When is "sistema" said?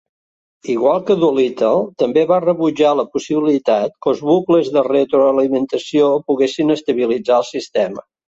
7.55-8.07